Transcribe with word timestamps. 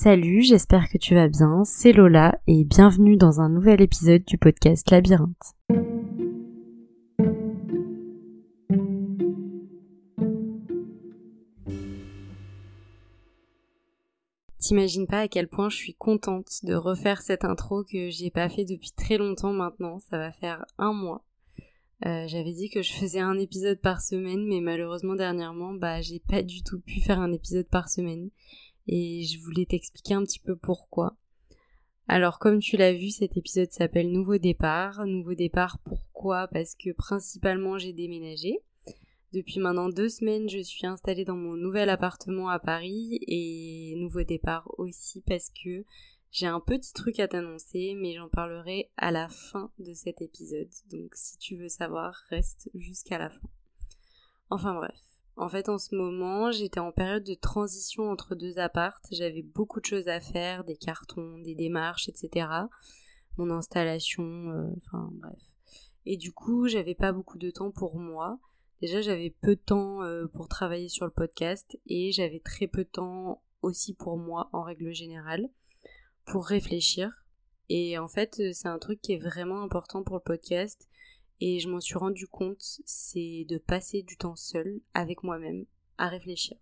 Salut, 0.00 0.42
j'espère 0.42 0.88
que 0.88 0.96
tu 0.96 1.16
vas 1.16 1.26
bien, 1.26 1.64
c'est 1.64 1.92
Lola 1.92 2.40
et 2.46 2.62
bienvenue 2.62 3.16
dans 3.16 3.40
un 3.40 3.48
nouvel 3.48 3.80
épisode 3.80 4.24
du 4.24 4.38
podcast 4.38 4.88
Labyrinthe. 4.92 5.56
T'imagines 14.60 15.08
pas 15.08 15.22
à 15.22 15.26
quel 15.26 15.48
point 15.48 15.68
je 15.68 15.76
suis 15.76 15.94
contente 15.94 16.60
de 16.62 16.76
refaire 16.76 17.20
cette 17.20 17.44
intro 17.44 17.82
que 17.82 18.08
j'ai 18.08 18.30
pas 18.30 18.48
fait 18.48 18.64
depuis 18.64 18.92
très 18.92 19.18
longtemps 19.18 19.52
maintenant, 19.52 19.98
ça 19.98 20.16
va 20.16 20.30
faire 20.30 20.64
un 20.78 20.92
mois. 20.92 21.24
Euh, 22.06 22.28
j'avais 22.28 22.52
dit 22.52 22.70
que 22.70 22.82
je 22.82 22.92
faisais 22.92 23.18
un 23.18 23.36
épisode 23.36 23.80
par 23.80 24.00
semaine, 24.00 24.46
mais 24.46 24.60
malheureusement 24.60 25.16
dernièrement, 25.16 25.72
bah 25.72 26.00
j'ai 26.02 26.20
pas 26.20 26.44
du 26.44 26.62
tout 26.62 26.78
pu 26.78 27.00
faire 27.00 27.18
un 27.18 27.32
épisode 27.32 27.66
par 27.66 27.88
semaine. 27.88 28.30
Et 28.88 29.22
je 29.24 29.38
voulais 29.38 29.66
t'expliquer 29.66 30.14
un 30.14 30.24
petit 30.24 30.40
peu 30.40 30.56
pourquoi. 30.56 31.16
Alors 32.08 32.38
comme 32.38 32.58
tu 32.58 32.78
l'as 32.78 32.94
vu, 32.94 33.10
cet 33.10 33.36
épisode 33.36 33.70
s'appelle 33.70 34.10
Nouveau 34.10 34.38
départ. 34.38 35.04
Nouveau 35.06 35.34
départ 35.34 35.78
pourquoi? 35.84 36.48
Parce 36.48 36.74
que 36.74 36.90
principalement 36.92 37.76
j'ai 37.76 37.92
déménagé. 37.92 38.58
Depuis 39.34 39.60
maintenant 39.60 39.90
deux 39.90 40.08
semaines, 40.08 40.48
je 40.48 40.60
suis 40.60 40.86
installée 40.86 41.26
dans 41.26 41.36
mon 41.36 41.54
nouvel 41.54 41.90
appartement 41.90 42.48
à 42.48 42.58
Paris 42.58 43.20
et 43.26 43.94
nouveau 43.98 44.22
départ 44.22 44.66
aussi 44.78 45.20
parce 45.20 45.50
que 45.50 45.84
j'ai 46.30 46.46
un 46.46 46.60
petit 46.60 46.94
truc 46.94 47.20
à 47.20 47.28
t'annoncer, 47.28 47.94
mais 47.94 48.14
j'en 48.14 48.30
parlerai 48.30 48.90
à 48.96 49.10
la 49.10 49.28
fin 49.28 49.70
de 49.78 49.92
cet 49.92 50.22
épisode. 50.22 50.72
Donc 50.90 51.14
si 51.14 51.36
tu 51.36 51.56
veux 51.56 51.68
savoir, 51.68 52.14
reste 52.30 52.70
jusqu'à 52.74 53.18
la 53.18 53.28
fin. 53.28 53.48
Enfin 54.48 54.74
bref. 54.74 55.17
En 55.38 55.48
fait, 55.48 55.68
en 55.68 55.78
ce 55.78 55.94
moment, 55.94 56.50
j'étais 56.50 56.80
en 56.80 56.90
période 56.90 57.22
de 57.22 57.34
transition 57.34 58.10
entre 58.10 58.34
deux 58.34 58.58
appartes. 58.58 59.06
J'avais 59.12 59.42
beaucoup 59.42 59.80
de 59.80 59.84
choses 59.84 60.08
à 60.08 60.20
faire, 60.20 60.64
des 60.64 60.76
cartons, 60.76 61.38
des 61.38 61.54
démarches, 61.54 62.08
etc. 62.08 62.48
Mon 63.36 63.48
installation, 63.50 64.24
euh, 64.24 64.68
enfin 64.78 65.08
bref. 65.12 65.38
Et 66.06 66.16
du 66.16 66.32
coup, 66.32 66.66
j'avais 66.66 66.96
pas 66.96 67.12
beaucoup 67.12 67.38
de 67.38 67.52
temps 67.52 67.70
pour 67.70 68.00
moi. 68.00 68.40
Déjà, 68.82 69.00
j'avais 69.00 69.30
peu 69.30 69.54
de 69.54 69.60
temps 69.60 70.02
euh, 70.02 70.26
pour 70.26 70.48
travailler 70.48 70.88
sur 70.88 71.06
le 71.06 71.12
podcast 71.12 71.78
et 71.86 72.10
j'avais 72.10 72.40
très 72.40 72.66
peu 72.66 72.82
de 72.82 72.90
temps 72.90 73.40
aussi 73.62 73.94
pour 73.94 74.16
moi 74.18 74.50
en 74.52 74.62
règle 74.62 74.92
générale 74.92 75.48
pour 76.24 76.46
réfléchir. 76.46 77.12
Et 77.68 77.96
en 77.96 78.08
fait, 78.08 78.40
euh, 78.40 78.50
c'est 78.52 78.68
un 78.68 78.80
truc 78.80 79.00
qui 79.00 79.12
est 79.12 79.22
vraiment 79.22 79.62
important 79.62 80.02
pour 80.02 80.16
le 80.16 80.22
podcast 80.22 80.88
et 81.40 81.60
je 81.60 81.68
m'en 81.68 81.80
suis 81.80 81.98
rendu 81.98 82.26
compte, 82.26 82.80
c'est 82.84 83.44
de 83.48 83.58
passer 83.58 84.02
du 84.02 84.16
temps 84.16 84.36
seul 84.36 84.80
avec 84.94 85.22
moi-même 85.22 85.66
à 85.96 86.08
réfléchir. 86.08 86.56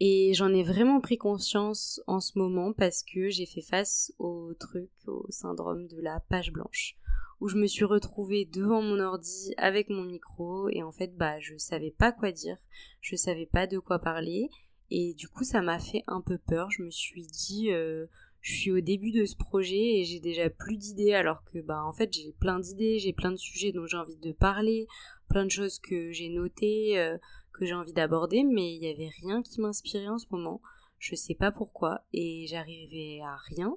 Et 0.00 0.32
j'en 0.34 0.52
ai 0.52 0.62
vraiment 0.62 1.00
pris 1.00 1.18
conscience 1.18 2.00
en 2.06 2.20
ce 2.20 2.38
moment 2.38 2.72
parce 2.72 3.02
que 3.02 3.30
j'ai 3.30 3.46
fait 3.46 3.62
face 3.62 4.12
au 4.18 4.54
truc, 4.54 4.90
au 5.06 5.26
syndrome 5.30 5.88
de 5.88 6.00
la 6.00 6.20
page 6.20 6.52
blanche 6.52 6.96
où 7.40 7.48
je 7.48 7.56
me 7.56 7.66
suis 7.66 7.84
retrouvée 7.84 8.44
devant 8.44 8.82
mon 8.82 8.98
ordi 8.98 9.54
avec 9.58 9.90
mon 9.90 10.02
micro 10.02 10.68
et 10.70 10.82
en 10.82 10.92
fait 10.92 11.16
bah 11.16 11.38
je 11.40 11.56
savais 11.56 11.92
pas 11.92 12.12
quoi 12.12 12.32
dire, 12.32 12.56
je 13.00 13.16
savais 13.16 13.46
pas 13.46 13.66
de 13.66 13.78
quoi 13.78 13.98
parler 13.98 14.48
et 14.90 15.14
du 15.14 15.28
coup 15.28 15.44
ça 15.44 15.62
m'a 15.62 15.78
fait 15.78 16.02
un 16.06 16.20
peu 16.20 16.38
peur. 16.38 16.70
Je 16.70 16.82
me 16.82 16.90
suis 16.90 17.26
dit 17.26 17.70
euh, 17.72 18.06
je 18.40 18.54
suis 18.54 18.70
au 18.70 18.80
début 18.80 19.10
de 19.10 19.24
ce 19.24 19.36
projet 19.36 19.98
et 19.98 20.04
j'ai 20.04 20.20
déjà 20.20 20.48
plus 20.48 20.76
d'idées 20.76 21.12
alors 21.12 21.42
que 21.44 21.58
bah 21.58 21.84
en 21.84 21.92
fait 21.92 22.12
j'ai 22.12 22.32
plein 22.40 22.58
d'idées, 22.58 22.98
j'ai 22.98 23.12
plein 23.12 23.32
de 23.32 23.36
sujets 23.36 23.72
dont 23.72 23.86
j'ai 23.86 23.96
envie 23.96 24.16
de 24.16 24.32
parler, 24.32 24.86
plein 25.28 25.44
de 25.44 25.50
choses 25.50 25.78
que 25.78 26.12
j'ai 26.12 26.28
notées, 26.28 26.98
euh, 26.98 27.18
que 27.52 27.66
j'ai 27.66 27.74
envie 27.74 27.92
d'aborder 27.92 28.44
mais 28.44 28.74
il 28.74 28.82
y 28.82 28.88
avait 28.88 29.10
rien 29.22 29.42
qui 29.42 29.60
m'inspirait 29.60 30.08
en 30.08 30.18
ce 30.18 30.26
moment. 30.30 30.60
Je 30.98 31.14
sais 31.14 31.34
pas 31.34 31.52
pourquoi 31.52 32.04
et 32.12 32.46
j'arrivais 32.48 33.20
à 33.22 33.36
rien 33.36 33.76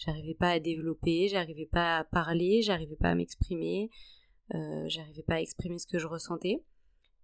j'arrivais 0.00 0.34
pas 0.34 0.50
à 0.50 0.60
développer, 0.60 1.28
j'arrivais 1.28 1.66
pas 1.66 1.98
à 1.98 2.04
parler, 2.04 2.62
j'arrivais 2.62 2.96
pas 2.96 3.10
à 3.10 3.14
m'exprimer, 3.14 3.90
euh, 4.54 4.84
j'arrivais 4.88 5.22
pas 5.22 5.34
à 5.34 5.40
exprimer 5.40 5.78
ce 5.78 5.86
que 5.86 5.98
je 5.98 6.06
ressentais. 6.06 6.62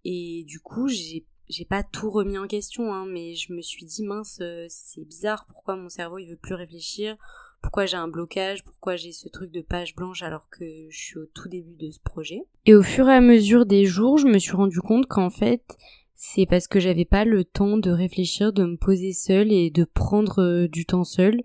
Et 0.05 0.45
du 0.47 0.61
coup, 0.61 0.89
j'ai 0.89 1.27
j'ai 1.49 1.65
pas 1.65 1.83
tout 1.83 2.11
remis 2.11 2.39
en 2.39 2.47
question, 2.47 2.93
hein, 2.93 3.07
mais 3.07 3.35
je 3.35 3.53
me 3.53 3.63
suis 3.63 3.85
dit 3.85 4.03
mince, 4.03 4.39
euh, 4.41 4.67
c'est 4.69 5.05
bizarre, 5.05 5.47
pourquoi 5.47 5.77
mon 5.77 5.89
cerveau 5.89 6.19
il 6.19 6.29
veut 6.29 6.37
plus 6.37 6.55
réfléchir, 6.55 7.17
pourquoi 7.63 7.87
j'ai 7.87 7.97
un 7.97 8.09
blocage, 8.09 8.65
pourquoi 8.65 8.97
j'ai 8.97 9.13
ce 9.13 9.29
truc 9.29 9.51
de 9.51 9.61
page 9.61 9.95
blanche 9.95 10.23
alors 10.23 10.49
que 10.51 10.65
je 10.89 10.97
suis 10.97 11.19
au 11.19 11.27
tout 11.27 11.49
début 11.49 11.77
de 11.77 11.91
ce 11.91 12.01
projet? 12.01 12.43
Et 12.65 12.75
au 12.75 12.83
fur 12.83 13.09
et 13.09 13.15
à 13.15 13.21
mesure 13.21 13.67
des 13.67 13.85
jours, 13.85 14.19
je 14.19 14.27
me 14.27 14.39
suis 14.39 14.57
rendu 14.57 14.81
compte 14.81 15.07
qu'en 15.07 15.31
fait, 15.31 15.77
c'est 16.15 16.47
parce 16.47 16.69
que 16.69 16.81
j'avais 16.81 17.05
pas 17.05 17.25
le 17.25 17.45
temps 17.45 17.77
de 17.77 17.91
réfléchir, 17.91 18.53
de 18.53 18.65
me 18.65 18.77
poser 18.77 19.13
seule 19.13 19.53
et 19.53 19.71
de 19.71 19.85
prendre 19.85 20.43
euh, 20.43 20.69
du 20.69 20.87
temps 20.87 21.05
seul 21.05 21.43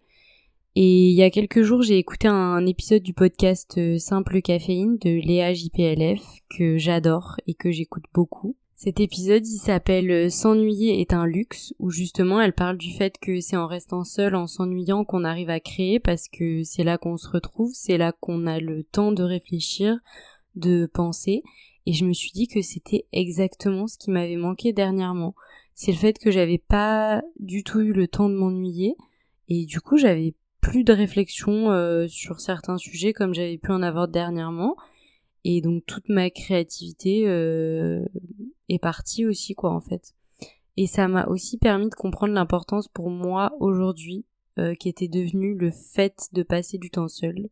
et 0.75 1.09
il 1.09 1.15
y 1.15 1.23
a 1.23 1.29
quelques 1.29 1.63
jours, 1.63 1.81
j'ai 1.81 1.97
écouté 1.97 2.29
un 2.29 2.65
épisode 2.65 3.03
du 3.03 3.13
podcast 3.13 3.77
euh, 3.77 3.97
Simple 3.97 4.41
Caféine 4.41 4.97
de 4.99 5.09
Léa 5.09 5.53
JPLF 5.53 6.21
que 6.49 6.77
j'adore 6.77 7.35
et 7.45 7.55
que 7.55 7.71
j'écoute 7.71 8.05
beaucoup. 8.13 8.55
Cet 8.83 8.99
épisode, 8.99 9.45
il 9.45 9.59
s'appelle 9.59 10.09
euh, 10.09 10.29
S'ennuyer 10.31 11.01
est 11.01 11.13
un 11.13 11.27
luxe, 11.27 11.71
où 11.77 11.91
justement 11.91 12.41
elle 12.41 12.51
parle 12.51 12.79
du 12.79 12.91
fait 12.93 13.19
que 13.19 13.39
c'est 13.39 13.55
en 13.55 13.67
restant 13.67 14.03
seul, 14.03 14.33
en 14.33 14.47
s'ennuyant 14.47 15.05
qu'on 15.05 15.23
arrive 15.23 15.51
à 15.51 15.59
créer, 15.59 15.99
parce 15.99 16.27
que 16.27 16.63
c'est 16.63 16.83
là 16.83 16.97
qu'on 16.97 17.15
se 17.15 17.29
retrouve, 17.29 17.69
c'est 17.75 17.99
là 17.99 18.11
qu'on 18.11 18.47
a 18.47 18.59
le 18.59 18.81
temps 18.81 19.11
de 19.11 19.21
réfléchir, 19.21 19.99
de 20.55 20.87
penser, 20.91 21.43
et 21.85 21.93
je 21.93 22.05
me 22.05 22.13
suis 22.13 22.31
dit 22.31 22.47
que 22.47 22.63
c'était 22.63 23.05
exactement 23.13 23.85
ce 23.85 23.99
qui 23.99 24.09
m'avait 24.09 24.35
manqué 24.35 24.73
dernièrement. 24.73 25.35
C'est 25.75 25.91
le 25.91 25.97
fait 25.99 26.17
que 26.17 26.31
j'avais 26.31 26.57
pas 26.57 27.21
du 27.39 27.63
tout 27.63 27.81
eu 27.81 27.93
le 27.93 28.07
temps 28.07 28.29
de 28.29 28.35
m'ennuyer, 28.35 28.95
et 29.47 29.67
du 29.67 29.79
coup 29.79 29.97
j'avais 29.97 30.33
plus 30.59 30.83
de 30.83 30.93
réflexion 30.93 31.69
euh, 31.69 32.07
sur 32.07 32.39
certains 32.39 32.79
sujets 32.79 33.13
comme 33.13 33.35
j'avais 33.35 33.59
pu 33.59 33.71
en 33.71 33.83
avoir 33.83 34.07
dernièrement. 34.07 34.75
Et 35.43 35.61
donc 35.61 35.85
toute 35.85 36.07
ma 36.09 36.29
créativité 36.29 37.27
euh, 37.27 38.05
est 38.69 38.79
partie 38.79 39.25
aussi 39.25 39.55
quoi 39.55 39.71
en 39.71 39.81
fait. 39.81 40.13
Et 40.77 40.87
ça 40.87 41.07
m'a 41.07 41.25
aussi 41.27 41.57
permis 41.57 41.89
de 41.89 41.95
comprendre 41.95 42.33
l'importance 42.33 42.87
pour 42.87 43.09
moi 43.09 43.53
aujourd'hui 43.59 44.25
euh, 44.59 44.75
qui 44.75 44.89
était 44.89 45.07
devenu 45.07 45.55
le 45.55 45.71
fait 45.71 46.29
de 46.33 46.43
passer 46.43 46.77
du 46.77 46.89
temps 46.89 47.07
seul. 47.07 47.49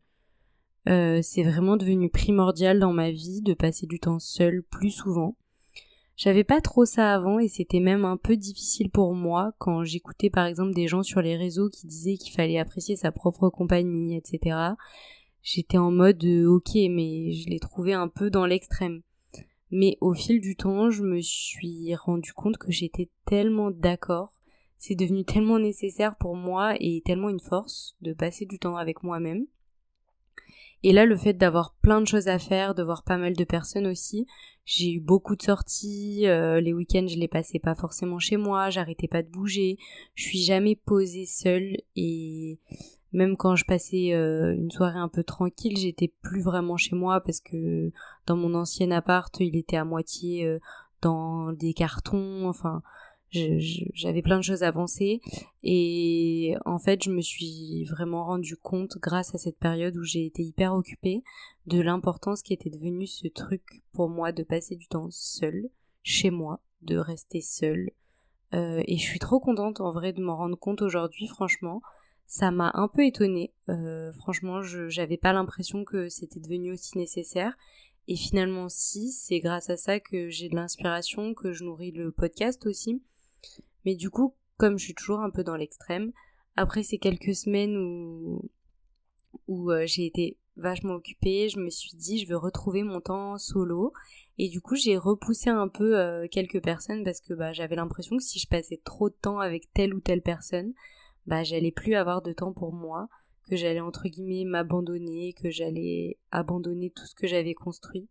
c'est 0.85 1.43
vraiment 1.43 1.77
devenu 1.77 2.09
primordial 2.09 2.79
dans 2.79 2.93
ma 2.93 3.11
vie 3.11 3.41
de 3.41 3.53
passer 3.53 3.85
du 3.85 3.99
temps 3.99 4.19
seul 4.19 4.63
plus 4.63 4.91
souvent. 4.91 5.35
J'avais 6.19 6.43
pas 6.43 6.59
trop 6.59 6.83
ça 6.83 7.13
avant 7.13 7.39
et 7.39 7.47
c'était 7.47 7.79
même 7.79 8.03
un 8.03 8.17
peu 8.17 8.35
difficile 8.35 8.89
pour 8.89 9.13
moi 9.13 9.53
quand 9.57 9.85
j'écoutais 9.85 10.29
par 10.29 10.47
exemple 10.47 10.73
des 10.73 10.85
gens 10.85 11.01
sur 11.01 11.21
les 11.21 11.37
réseaux 11.37 11.69
qui 11.69 11.87
disaient 11.87 12.17
qu'il 12.17 12.33
fallait 12.33 12.59
apprécier 12.59 12.97
sa 12.97 13.13
propre 13.13 13.47
compagnie, 13.47 14.17
etc. 14.17 14.57
J'étais 15.41 15.77
en 15.77 15.91
mode 15.91 16.23
euh, 16.23 16.47
ok 16.47 16.75
mais 16.89 17.31
je 17.31 17.49
l'ai 17.49 17.59
trouvé 17.59 17.93
un 17.93 18.07
peu 18.07 18.29
dans 18.29 18.45
l'extrême. 18.45 19.01
Mais 19.71 19.97
au 20.01 20.13
fil 20.13 20.41
du 20.41 20.55
temps, 20.55 20.89
je 20.89 21.03
me 21.03 21.21
suis 21.21 21.93
rendu 21.95 22.33
compte 22.33 22.57
que 22.57 22.71
j'étais 22.71 23.09
tellement 23.25 23.71
d'accord. 23.71 24.31
C'est 24.77 24.95
devenu 24.95 25.25
tellement 25.25 25.59
nécessaire 25.59 26.15
pour 26.15 26.35
moi 26.35 26.75
et 26.79 27.01
tellement 27.05 27.29
une 27.29 27.39
force 27.39 27.95
de 28.01 28.13
passer 28.13 28.45
du 28.45 28.59
temps 28.59 28.77
avec 28.77 29.03
moi-même 29.03 29.45
et 30.83 30.93
là, 30.93 31.05
le 31.05 31.17
fait 31.17 31.33
d'avoir 31.33 31.75
plein 31.81 31.99
de 31.99 32.07
choses 32.07 32.27
à 32.27 32.39
faire, 32.39 32.73
de 32.73 32.83
voir 32.83 33.03
pas 33.03 33.17
mal 33.17 33.35
de 33.35 33.43
personnes 33.43 33.87
aussi, 33.87 34.25
j'ai 34.65 34.93
eu 34.93 34.99
beaucoup 34.99 35.35
de 35.35 35.41
sorties, 35.41 36.25
euh, 36.25 36.61
les 36.61 36.73
week-ends 36.73 37.07
je 37.07 37.17
les 37.17 37.27
passais 37.27 37.59
pas 37.59 37.75
forcément 37.75 38.19
chez 38.19 38.37
moi, 38.37 38.69
j'arrêtais 38.69 39.07
pas 39.07 39.23
de 39.23 39.29
bouger, 39.29 39.77
je 40.15 40.23
suis 40.23 40.39
jamais 40.39 40.75
posée 40.75 41.25
seule 41.25 41.77
et 41.95 42.59
même 43.11 43.37
quand 43.37 43.55
je 43.55 43.65
passais 43.65 44.13
euh, 44.13 44.53
une 44.55 44.71
soirée 44.71 44.99
un 44.99 45.07
peu 45.07 45.23
tranquille, 45.23 45.77
j'étais 45.77 46.11
plus 46.21 46.41
vraiment 46.41 46.77
chez 46.77 46.95
moi 46.95 47.21
parce 47.21 47.39
que 47.39 47.91
dans 48.27 48.35
mon 48.35 48.53
ancien 48.53 48.91
appart, 48.91 49.35
il 49.39 49.55
était 49.55 49.77
à 49.77 49.85
moitié 49.85 50.45
euh, 50.45 50.59
dans 51.01 51.51
des 51.53 51.73
cartons, 51.73 52.47
enfin 52.47 52.81
j'avais 53.31 54.23
plein 54.23 54.37
de 54.37 54.43
choses 54.43 54.63
avancées 54.63 55.21
et 55.61 56.55
en 56.65 56.79
fait 56.79 57.03
je 57.03 57.11
me 57.11 57.21
suis 57.21 57.83
vraiment 57.83 58.25
rendu 58.25 58.57
compte 58.57 58.97
grâce 58.97 59.35
à 59.35 59.37
cette 59.37 59.59
période 59.59 59.95
où 59.97 60.03
j'ai 60.03 60.25
été 60.25 60.41
hyper 60.41 60.73
occupée 60.73 61.21
de 61.67 61.79
l'importance 61.79 62.41
qui 62.41 62.53
était 62.53 62.71
devenu 62.71 63.05
ce 63.05 63.27
truc 63.27 63.83
pour 63.93 64.09
moi 64.09 64.31
de 64.31 64.41
passer 64.41 64.75
du 64.75 64.87
temps 64.87 65.09
seul 65.11 65.69
chez 66.01 66.31
moi 66.31 66.59
de 66.81 66.97
rester 66.97 67.41
seule. 67.41 67.91
Euh, 68.55 68.81
et 68.87 68.97
je 68.97 69.03
suis 69.03 69.19
trop 69.19 69.39
contente 69.39 69.79
en 69.79 69.91
vrai 69.91 70.11
de 70.11 70.23
m'en 70.23 70.35
rendre 70.35 70.57
compte 70.57 70.81
aujourd'hui 70.81 71.27
franchement 71.27 71.81
ça 72.29 72.51
m'a 72.51 72.71
un 72.75 72.87
peu 72.87 73.05
étonnée. 73.05 73.51
Euh, 73.69 74.13
franchement 74.13 74.61
je 74.61 74.87
j'avais 74.87 75.17
pas 75.17 75.33
l'impression 75.33 75.83
que 75.83 76.09
c'était 76.09 76.39
devenu 76.39 76.71
aussi 76.71 76.97
nécessaire. 76.97 77.57
Et 78.07 78.15
finalement 78.15 78.69
si 78.69 79.11
c'est 79.11 79.39
grâce 79.39 79.69
à 79.71 79.77
ça 79.77 79.99
que 79.99 80.29
j'ai 80.29 80.47
de 80.47 80.55
l'inspiration 80.55 81.33
que 81.33 81.51
je 81.51 81.63
nourris 81.63 81.91
le 81.91 82.11
podcast 82.11 82.65
aussi. 82.67 83.01
Mais 83.83 83.95
du 83.95 84.11
coup, 84.11 84.35
comme 84.57 84.77
je 84.77 84.85
suis 84.85 84.93
toujours 84.93 85.21
un 85.21 85.31
peu 85.31 85.43
dans 85.43 85.55
l'extrême, 85.55 86.11
après 86.55 86.83
ces 86.83 86.99
quelques 86.99 87.33
semaines 87.33 87.75
où, 87.77 88.51
où 89.47 89.71
euh, 89.71 89.87
j'ai 89.87 90.05
été 90.05 90.37
vachement 90.55 90.93
occupée, 90.93 91.49
je 91.49 91.59
me 91.59 91.71
suis 91.71 91.97
dit 91.97 92.19
je 92.19 92.27
veux 92.27 92.37
retrouver 92.37 92.83
mon 92.83 93.01
temps 93.01 93.39
solo. 93.39 93.91
Et 94.37 94.49
du 94.49 94.61
coup, 94.61 94.75
j'ai 94.75 94.97
repoussé 94.97 95.49
un 95.49 95.67
peu 95.67 95.97
euh, 95.97 96.27
quelques 96.29 96.61
personnes 96.61 97.03
parce 97.03 97.21
que 97.21 97.33
bah, 97.33 97.53
j'avais 97.53 97.75
l'impression 97.75 98.17
que 98.17 98.23
si 98.23 98.37
je 98.37 98.47
passais 98.47 98.79
trop 98.85 99.09
de 99.09 99.15
temps 99.19 99.39
avec 99.39 99.73
telle 99.73 99.95
ou 99.95 99.99
telle 99.99 100.21
personne, 100.21 100.73
bah 101.29 101.43
j'allais 101.43 101.71
plus 101.71 101.93
avoir 101.93 102.23
de 102.23 102.33
temps 102.33 102.53
pour 102.53 102.73
moi, 102.73 103.07
que 103.47 103.55
j'allais 103.55 103.79
entre 103.79 104.09
guillemets 104.09 104.45
m'abandonner, 104.45 105.33
que 105.33 105.51
j'allais 105.51 106.17
abandonner 106.31 106.89
tout 106.89 107.05
ce 107.05 107.13
que 107.13 107.27
j'avais 107.27 107.53
construit. 107.53 108.09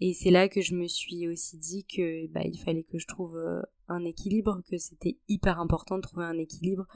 Et 0.00 0.14
c'est 0.14 0.30
là 0.30 0.48
que 0.48 0.62
je 0.62 0.74
me 0.74 0.86
suis 0.86 1.28
aussi 1.28 1.58
dit 1.58 1.84
que 1.84 2.26
bah, 2.28 2.40
il 2.44 2.58
fallait 2.58 2.84
que 2.84 2.98
je 2.98 3.06
trouve 3.06 3.36
euh, 3.36 3.60
un 3.88 4.04
équilibre, 4.04 4.62
que 4.70 4.78
c'était 4.78 5.18
hyper 5.28 5.60
important 5.60 5.96
de 5.96 6.02
trouver 6.02 6.24
un 6.24 6.38
équilibre, 6.38 6.86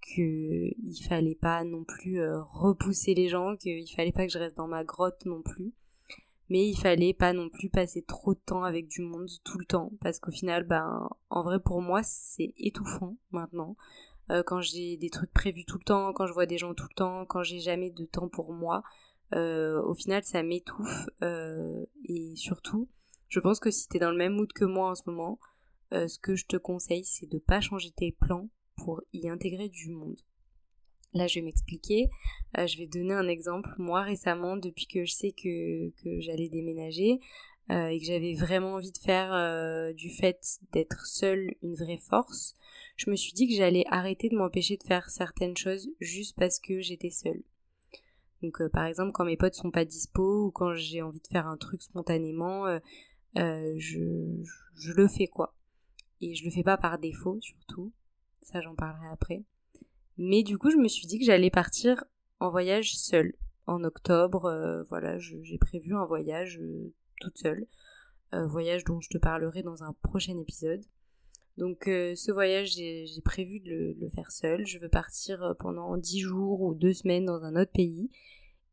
qu'il 0.00 0.74
fallait 1.08 1.34
pas 1.34 1.64
non 1.64 1.84
plus 1.84 2.20
euh, 2.20 2.40
repousser 2.42 3.14
les 3.14 3.28
gens, 3.28 3.56
qu'il 3.56 3.90
fallait 3.96 4.12
pas 4.12 4.26
que 4.26 4.32
je 4.32 4.38
reste 4.38 4.56
dans 4.56 4.68
ma 4.68 4.84
grotte 4.84 5.24
non 5.26 5.42
plus. 5.42 5.72
Mais 6.50 6.68
il 6.68 6.76
fallait 6.76 7.14
pas 7.14 7.32
non 7.32 7.48
plus 7.48 7.70
passer 7.70 8.02
trop 8.02 8.34
de 8.34 8.40
temps 8.40 8.64
avec 8.64 8.88
du 8.88 9.02
monde 9.02 9.28
tout 9.44 9.58
le 9.58 9.64
temps, 9.64 9.92
parce 10.00 10.18
qu'au 10.18 10.32
final, 10.32 10.64
ben, 10.64 11.08
en 11.30 11.42
vrai 11.42 11.60
pour 11.60 11.80
moi, 11.80 12.02
c'est 12.02 12.52
étouffant 12.58 13.16
maintenant. 13.30 13.76
Euh, 14.30 14.42
quand 14.44 14.60
j'ai 14.60 14.96
des 14.96 15.10
trucs 15.10 15.32
prévus 15.32 15.64
tout 15.64 15.78
le 15.78 15.84
temps, 15.84 16.12
quand 16.12 16.26
je 16.26 16.32
vois 16.32 16.46
des 16.46 16.58
gens 16.58 16.74
tout 16.74 16.86
le 16.88 16.94
temps, 16.94 17.26
quand 17.26 17.42
j'ai 17.42 17.58
jamais 17.58 17.90
de 17.90 18.04
temps 18.04 18.28
pour 18.28 18.52
moi, 18.52 18.82
euh, 19.34 19.82
au 19.82 19.94
final 19.94 20.24
ça 20.24 20.42
m'étouffe 20.42 21.08
euh, 21.22 21.84
et 22.04 22.34
surtout 22.34 22.88
je 23.28 23.38
pense 23.38 23.60
que 23.60 23.70
si 23.70 23.86
t'es 23.88 24.00
dans 24.00 24.10
le 24.10 24.16
même 24.16 24.32
mood 24.32 24.52
que 24.52 24.64
moi 24.64 24.90
en 24.90 24.96
ce 24.96 25.02
moment 25.06 25.38
ce 25.92 26.18
que 26.18 26.34
je 26.34 26.46
te 26.46 26.56
conseille 26.56 27.04
c'est 27.04 27.30
de 27.30 27.38
pas 27.38 27.60
changer 27.60 27.92
tes 27.92 28.10
plans 28.10 28.48
pour 28.76 29.02
y 29.12 29.28
intégrer 29.28 29.68
du 29.68 29.90
monde. 29.90 30.20
Là 31.14 31.26
je 31.26 31.36
vais 31.36 31.44
m'expliquer. 31.44 32.08
Je 32.56 32.78
vais 32.78 32.86
donner 32.86 33.14
un 33.14 33.26
exemple. 33.26 33.70
Moi 33.78 34.02
récemment 34.02 34.56
depuis 34.56 34.86
que 34.86 35.04
je 35.04 35.12
sais 35.12 35.32
que, 35.32 35.90
que 36.02 36.20
j'allais 36.20 36.48
déménager 36.48 37.18
et 37.70 38.00
que 38.00 38.04
j'avais 38.04 38.34
vraiment 38.34 38.74
envie 38.74 38.90
de 38.90 38.98
faire 38.98 39.94
du 39.94 40.10
fait 40.10 40.58
d'être 40.72 41.06
seule 41.06 41.54
une 41.62 41.74
vraie 41.74 41.98
force 41.98 42.56
je 42.96 43.08
me 43.10 43.16
suis 43.16 43.32
dit 43.32 43.46
que 43.48 43.54
j'allais 43.54 43.84
arrêter 43.88 44.28
de 44.28 44.36
m'empêcher 44.36 44.76
de 44.76 44.82
faire 44.82 45.08
certaines 45.08 45.56
choses 45.56 45.88
juste 46.00 46.36
parce 46.36 46.58
que 46.58 46.80
j'étais 46.80 47.10
seule 47.10 47.42
donc 48.42 48.60
euh, 48.60 48.68
par 48.68 48.84
exemple 48.84 49.12
quand 49.12 49.24
mes 49.24 49.36
potes 49.36 49.54
sont 49.54 49.70
pas 49.70 49.84
dispo 49.84 50.46
ou 50.46 50.50
quand 50.50 50.74
j'ai 50.74 51.02
envie 51.02 51.20
de 51.20 51.26
faire 51.26 51.46
un 51.46 51.56
truc 51.56 51.82
spontanément, 51.82 52.66
euh, 52.66 52.78
euh, 53.38 53.74
je, 53.76 54.42
je, 54.74 54.92
le 54.92 55.08
fais 55.08 55.26
quoi. 55.26 55.54
Et 56.20 56.34
je 56.34 56.44
le 56.44 56.50
fais 56.50 56.62
pas 56.62 56.76
par 56.76 56.98
défaut 56.98 57.38
surtout. 57.40 57.92
Ça 58.42 58.60
j'en 58.60 58.74
parlerai 58.74 59.08
après. 59.08 59.44
Mais 60.16 60.42
du 60.42 60.58
coup 60.58 60.70
je 60.70 60.76
me 60.76 60.88
suis 60.88 61.06
dit 61.06 61.18
que 61.18 61.24
j'allais 61.24 61.50
partir 61.50 62.04
en 62.40 62.50
voyage 62.50 62.96
seule. 62.96 63.34
En 63.66 63.84
octobre, 63.84 64.84
voilà, 64.88 65.18
j'ai 65.18 65.58
prévu 65.58 65.94
un 65.94 66.04
voyage 66.04 66.60
toute 67.20 67.38
seule. 67.38 67.66
voyage 68.32 68.84
dont 68.84 69.00
je 69.00 69.08
te 69.10 69.18
parlerai 69.18 69.62
dans 69.62 69.82
un 69.84 69.92
prochain 70.02 70.38
épisode. 70.38 70.82
Donc 71.58 71.82
ce 71.84 72.32
voyage, 72.32 72.72
j'ai 72.72 73.22
prévu 73.24 73.60
de 73.60 73.96
le, 74.00 74.08
faire 74.08 74.32
seul. 74.32 74.66
Je 74.66 74.78
veux 74.78 74.88
partir 74.88 75.54
pendant 75.58 75.96
10 75.96 76.20
jours 76.20 76.60
ou 76.62 76.74
2 76.74 76.92
semaines 76.92 77.26
dans 77.26 77.44
un 77.44 77.54
autre 77.56 77.72
pays. 77.72 78.10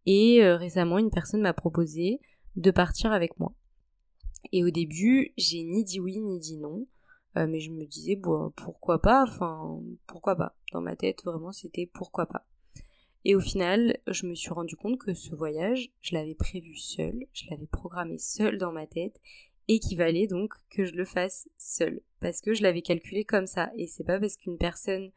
Et 0.07 0.41
euh, 0.41 0.55
récemment, 0.55 0.97
une 0.97 1.11
personne 1.11 1.41
m'a 1.41 1.53
proposé 1.53 2.21
de 2.55 2.71
partir 2.71 3.11
avec 3.11 3.38
moi. 3.39 3.53
Et 4.53 4.63
au 4.63 4.69
début, 4.69 5.33
j'ai 5.38 5.63
ni 5.63 5.83
dit 5.83 5.99
oui 5.99 6.17
ni 6.19 6.39
dit 6.39 6.57
non. 6.57 6.88
Euh, 7.35 7.45
mais 7.45 7.59
je 7.59 7.71
me 7.71 7.85
disais, 7.85 8.15
bon, 8.15 8.51
pourquoi 8.55 9.01
pas? 9.01 9.23
Enfin, 9.23 9.79
pourquoi 10.07 10.38
pas? 10.38 10.55
Dans 10.71 10.81
ma 10.81 10.95
tête, 10.95 11.23
vraiment, 11.25 11.51
c'était 11.51 11.85
pourquoi 11.94 12.25
pas. 12.25 12.47
Et 13.29 13.35
au 13.35 13.41
final, 13.41 13.97
je 14.07 14.25
me 14.25 14.35
suis 14.35 14.51
rendu 14.51 14.77
compte 14.77 14.97
que 15.00 15.13
ce 15.13 15.35
voyage, 15.35 15.91
je 16.00 16.15
l'avais 16.15 16.33
prévu 16.33 16.77
seul, 16.77 17.25
je 17.33 17.44
l'avais 17.50 17.68
programmé 17.68 18.18
seul 18.18 18.57
dans 18.57 18.71
ma 18.71 18.88
tête, 18.88 19.19
et 19.68 19.79
qu'il 19.79 19.97
valait 19.97 20.27
donc 20.27 20.53
que 20.69 20.85
je 20.85 20.94
le 20.94 21.03
fasse 21.03 21.50
seul. 21.57 22.00
Parce 22.21 22.39
que 22.39 22.53
je 22.53 22.63
l'avais 22.63 22.81
calculé 22.81 23.25
comme 23.25 23.45
ça. 23.45 23.69
Et 23.75 23.85
c'est 23.85 24.06
pas 24.06 24.18
parce 24.18 24.38
qu'une 24.38 24.57
personne 24.57 25.12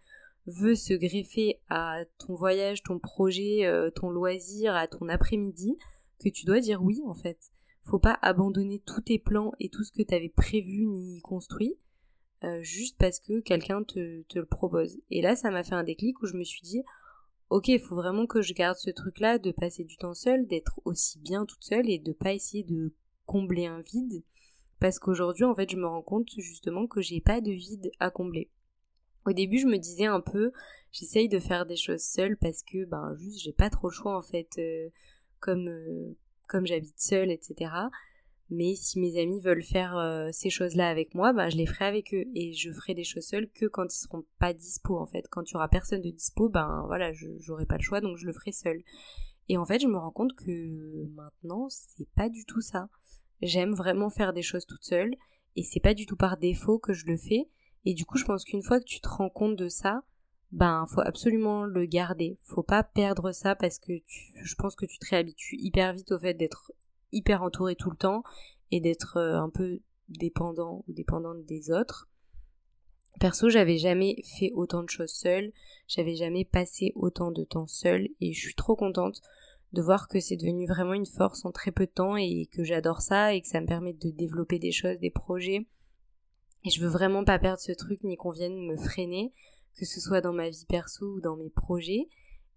veut 0.46 0.74
se 0.74 0.92
greffer 0.92 1.60
à 1.68 2.00
ton 2.18 2.34
voyage, 2.34 2.82
ton 2.82 2.98
projet, 2.98 3.64
euh, 3.64 3.92
ton 3.92 4.10
loisir, 4.10 4.74
à 4.74 4.88
ton 4.88 5.08
après-midi, 5.08 5.76
que 6.18 6.28
tu 6.28 6.46
dois 6.46 6.58
dire 6.58 6.82
oui 6.82 7.00
en 7.06 7.14
fait. 7.14 7.38
Faut 7.84 8.00
pas 8.00 8.18
abandonner 8.22 8.82
tous 8.84 9.02
tes 9.02 9.20
plans 9.20 9.52
et 9.60 9.68
tout 9.68 9.84
ce 9.84 9.92
que 9.92 10.02
tu 10.02 10.16
avais 10.16 10.28
prévu 10.28 10.84
ni 10.84 11.20
construit 11.20 11.78
euh, 12.42 12.62
juste 12.62 12.96
parce 12.98 13.20
que 13.20 13.40
quelqu'un 13.40 13.82
te, 13.82 14.24
le 14.34 14.44
propose. 14.46 14.98
Et 15.10 15.20
là, 15.20 15.36
ça 15.36 15.50
m'a 15.50 15.62
fait 15.62 15.74
un 15.74 15.84
déclic 15.84 16.20
où 16.22 16.26
je 16.26 16.36
me 16.36 16.44
suis 16.44 16.62
dit, 16.62 16.82
ok, 17.50 17.68
il 17.68 17.80
faut 17.80 17.96
vraiment 17.96 18.26
que 18.26 18.42
je 18.42 18.54
garde 18.54 18.78
ce 18.78 18.90
truc-là 18.90 19.38
de 19.38 19.50
passer 19.50 19.84
du 19.84 19.96
temps 19.96 20.14
seul, 20.14 20.46
d'être 20.46 20.80
aussi 20.84 21.18
bien 21.18 21.44
toute 21.44 21.64
seule 21.64 21.90
et 21.90 21.98
de 21.98 22.12
pas 22.12 22.32
essayer 22.32 22.62
de 22.62 22.94
combler 23.26 23.66
un 23.66 23.82
vide. 23.82 24.22
Parce 24.78 24.98
qu'aujourd'hui, 24.98 25.44
en 25.44 25.54
fait, 25.54 25.70
je 25.70 25.76
me 25.76 25.86
rends 25.86 26.02
compte 26.02 26.30
justement 26.38 26.86
que 26.86 27.02
j'ai 27.02 27.20
pas 27.20 27.40
de 27.40 27.50
vide 27.50 27.90
à 27.98 28.10
combler. 28.10 28.50
Au 29.26 29.32
début, 29.32 29.58
je 29.58 29.66
me 29.66 29.76
disais 29.76 30.06
un 30.06 30.20
peu, 30.20 30.52
j'essaye 30.92 31.28
de 31.28 31.38
faire 31.38 31.66
des 31.66 31.76
choses 31.76 32.02
seule 32.02 32.38
parce 32.38 32.62
que, 32.62 32.86
ben, 32.86 33.14
juste, 33.16 33.42
j'ai 33.42 33.52
pas 33.52 33.68
trop 33.68 33.88
le 33.88 33.94
choix 33.94 34.16
en 34.16 34.22
fait, 34.22 34.48
euh, 34.58 34.88
comme, 35.40 35.68
euh, 35.68 36.16
comme 36.48 36.66
j'habite 36.66 36.98
seule, 36.98 37.30
etc. 37.30 37.70
Mais 38.50 38.74
si 38.74 38.98
mes 38.98 39.20
amis 39.20 39.40
veulent 39.40 39.62
faire 39.62 39.96
euh, 39.96 40.28
ces 40.32 40.50
choses-là 40.50 40.88
avec 40.88 41.14
moi, 41.14 41.32
ben, 41.32 41.48
je 41.48 41.56
les 41.56 41.66
ferai 41.66 41.84
avec 41.84 42.12
eux 42.12 42.24
et 42.34 42.52
je 42.52 42.72
ferai 42.72 42.94
des 42.94 43.04
choses 43.04 43.24
seules 43.24 43.48
que 43.48 43.66
quand 43.66 43.84
ils 43.84 43.98
seront 43.98 44.24
pas 44.40 44.52
dispo 44.52 44.98
en 44.98 45.06
fait. 45.06 45.28
Quand 45.30 45.48
il 45.48 45.54
y 45.54 45.56
aura 45.56 45.68
personne 45.68 46.02
de 46.02 46.10
dispo, 46.10 46.48
ben 46.48 46.82
voilà, 46.86 47.12
j'aurai 47.38 47.66
pas 47.66 47.76
le 47.76 47.82
choix 47.82 48.00
donc 48.00 48.16
je 48.16 48.26
le 48.26 48.32
ferai 48.32 48.50
seule. 48.50 48.82
Et 49.48 49.56
en 49.56 49.64
fait, 49.64 49.80
je 49.80 49.86
me 49.86 49.96
rends 49.96 50.10
compte 50.10 50.34
que 50.34 51.06
maintenant, 51.14 51.68
c'est 51.70 52.08
pas 52.16 52.28
du 52.28 52.44
tout 52.44 52.60
ça. 52.60 52.88
J'aime 53.40 53.72
vraiment 53.72 54.10
faire 54.10 54.32
des 54.32 54.42
choses 54.42 54.66
toute 54.66 54.84
seule 54.84 55.14
et 55.56 55.62
c'est 55.62 55.80
pas 55.80 55.94
du 55.94 56.06
tout 56.06 56.16
par 56.16 56.36
défaut 56.36 56.78
que 56.78 56.92
je 56.92 57.06
le 57.06 57.16
fais 57.16 57.48
et 57.84 57.94
du 57.94 58.04
coup, 58.04 58.18
je 58.18 58.24
pense 58.24 58.44
qu'une 58.44 58.62
fois 58.62 58.80
que 58.80 58.84
tu 58.84 59.00
te 59.00 59.08
rends 59.08 59.30
compte 59.30 59.56
de 59.56 59.68
ça, 59.68 60.02
ben 60.52 60.86
faut 60.88 61.00
absolument 61.00 61.64
le 61.64 61.86
garder. 61.86 62.36
Faut 62.42 62.62
pas 62.62 62.82
perdre 62.82 63.32
ça 63.32 63.54
parce 63.54 63.78
que 63.78 63.92
je 64.42 64.54
pense 64.56 64.74
que 64.74 64.86
tu 64.86 64.98
te 64.98 65.06
réhabitues 65.08 65.56
hyper 65.58 65.92
vite 65.92 66.10
au 66.12 66.18
fait 66.18 66.34
d'être 66.34 66.72
hyper 67.12 67.42
entouré 67.42 67.76
tout 67.76 67.90
le 67.90 67.96
temps 67.96 68.22
et 68.70 68.80
d'être 68.80 69.16
euh, 69.16 69.40
un 69.40 69.50
peu 69.50 69.80
dépendant 70.08 70.84
ou 70.86 70.92
dépendante 70.92 71.44
des 71.44 71.70
autres. 71.70 72.08
Perso, 73.18 73.50
j'avais 73.50 73.78
jamais 73.78 74.16
fait 74.38 74.52
autant 74.54 74.82
de 74.82 74.88
choses 74.88 75.12
seule, 75.12 75.52
j'avais 75.88 76.14
jamais 76.14 76.44
passé 76.44 76.92
autant 76.94 77.30
de 77.30 77.44
temps 77.44 77.66
seule 77.66 78.08
et 78.20 78.32
je 78.32 78.40
suis 78.40 78.54
trop 78.54 78.76
contente 78.76 79.20
de 79.72 79.82
voir 79.82 80.08
que 80.08 80.20
c'est 80.20 80.36
devenu 80.36 80.66
vraiment 80.66 80.94
une 80.94 81.06
force 81.06 81.44
en 81.44 81.52
très 81.52 81.70
peu 81.70 81.86
de 81.86 81.92
temps 81.92 82.16
et 82.16 82.48
que 82.52 82.64
j'adore 82.64 83.02
ça 83.02 83.34
et 83.34 83.40
que 83.40 83.48
ça 83.48 83.60
me 83.60 83.66
permet 83.66 83.92
de 83.92 84.10
développer 84.10 84.58
des 84.58 84.72
choses, 84.72 84.98
des 84.98 85.10
projets 85.10 85.66
et 86.64 86.70
je 86.70 86.80
veux 86.80 86.88
vraiment 86.88 87.24
pas 87.24 87.38
perdre 87.38 87.60
ce 87.60 87.72
truc 87.72 88.02
ni 88.04 88.16
qu'on 88.16 88.30
vienne 88.30 88.66
me 88.66 88.76
freiner, 88.76 89.32
que 89.78 89.86
ce 89.86 90.00
soit 90.00 90.20
dans 90.20 90.32
ma 90.32 90.50
vie 90.50 90.66
perso 90.68 91.06
ou 91.06 91.20
dans 91.20 91.36
mes 91.36 91.50
projets. 91.50 92.08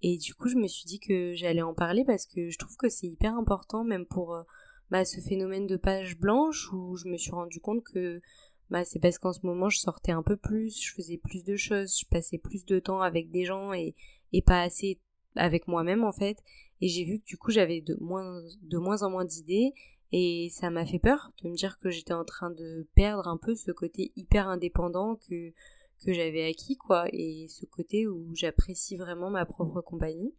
Et 0.01 0.17
du 0.17 0.33
coup, 0.33 0.49
je 0.49 0.55
me 0.55 0.67
suis 0.67 0.85
dit 0.85 0.99
que 0.99 1.33
j'allais 1.33 1.61
en 1.61 1.73
parler 1.73 2.03
parce 2.05 2.25
que 2.25 2.49
je 2.49 2.57
trouve 2.57 2.75
que 2.75 2.89
c'est 2.89 3.07
hyper 3.07 3.35
important, 3.35 3.83
même 3.83 4.05
pour 4.05 4.35
euh, 4.35 4.43
bah, 4.91 5.05
ce 5.05 5.21
phénomène 5.21 5.67
de 5.67 5.77
page 5.77 6.17
blanche 6.17 6.71
où 6.73 6.95
je 6.97 7.07
me 7.07 7.17
suis 7.17 7.31
rendu 7.31 7.59
compte 7.59 7.83
que 7.83 8.21
bah, 8.69 8.83
c'est 8.85 8.99
parce 8.99 9.17
qu'en 9.17 9.33
ce 9.33 9.45
moment 9.45 9.69
je 9.69 9.79
sortais 9.79 10.11
un 10.11 10.23
peu 10.23 10.35
plus, 10.35 10.81
je 10.81 10.93
faisais 10.93 11.17
plus 11.17 11.43
de 11.43 11.55
choses, 11.55 11.97
je 11.99 12.05
passais 12.05 12.37
plus 12.37 12.65
de 12.65 12.79
temps 12.79 13.01
avec 13.01 13.31
des 13.31 13.45
gens 13.45 13.73
et, 13.73 13.95
et 14.31 14.41
pas 14.41 14.61
assez 14.61 14.99
avec 15.35 15.67
moi-même 15.67 16.03
en 16.03 16.11
fait. 16.11 16.37
Et 16.81 16.87
j'ai 16.87 17.05
vu 17.05 17.19
que 17.19 17.25
du 17.25 17.37
coup 17.37 17.51
j'avais 17.51 17.81
de 17.81 17.97
moins, 18.01 18.41
de 18.61 18.77
moins 18.77 19.03
en 19.03 19.09
moins 19.09 19.25
d'idées 19.25 19.73
et 20.11 20.49
ça 20.51 20.69
m'a 20.69 20.85
fait 20.85 20.99
peur 20.99 21.31
de 21.41 21.49
me 21.49 21.55
dire 21.55 21.79
que 21.79 21.89
j'étais 21.89 22.13
en 22.13 22.25
train 22.25 22.51
de 22.51 22.87
perdre 22.93 23.27
un 23.27 23.37
peu 23.37 23.55
ce 23.55 23.71
côté 23.71 24.11
hyper 24.15 24.47
indépendant 24.47 25.15
que, 25.15 25.53
que 26.03 26.13
j'avais 26.13 26.45
acquis, 26.45 26.77
quoi, 26.77 27.07
et 27.11 27.47
ce 27.49 27.65
côté 27.65 28.07
où 28.07 28.33
j'apprécie 28.35 28.97
vraiment 28.97 29.29
ma 29.29 29.45
propre 29.45 29.81
compagnie. 29.81 30.33